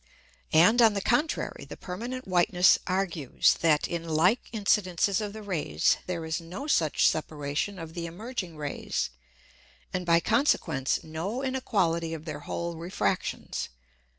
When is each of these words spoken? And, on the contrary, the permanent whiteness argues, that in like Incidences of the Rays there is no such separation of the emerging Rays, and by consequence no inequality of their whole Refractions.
And, 0.55 0.81
on 0.81 0.95
the 0.95 0.99
contrary, 1.01 1.63
the 1.63 1.77
permanent 1.77 2.27
whiteness 2.27 2.79
argues, 2.87 3.53
that 3.61 3.87
in 3.87 4.09
like 4.09 4.49
Incidences 4.51 5.21
of 5.21 5.31
the 5.31 5.43
Rays 5.43 5.97
there 6.07 6.25
is 6.25 6.41
no 6.41 6.65
such 6.65 7.07
separation 7.07 7.77
of 7.77 7.93
the 7.93 8.07
emerging 8.07 8.57
Rays, 8.57 9.11
and 9.93 10.03
by 10.03 10.19
consequence 10.19 11.03
no 11.03 11.43
inequality 11.43 12.15
of 12.15 12.25
their 12.25 12.39
whole 12.39 12.77
Refractions. 12.77 13.69